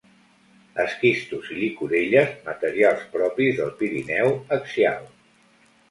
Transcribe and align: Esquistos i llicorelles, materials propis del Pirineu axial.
Esquistos 0.83 1.51
i 1.51 1.59
llicorelles, 1.59 2.33
materials 2.49 3.07
propis 3.17 3.57
del 3.63 3.73
Pirineu 3.83 4.37
axial. 4.61 5.11